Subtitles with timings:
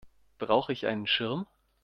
[0.39, 1.45] Brauche ich einen Schirm?